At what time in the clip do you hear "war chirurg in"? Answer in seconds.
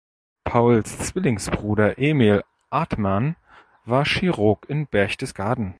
3.85-4.87